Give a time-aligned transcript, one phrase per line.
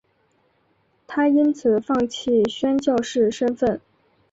[1.05, 3.79] 她因此放弃宣教士身分。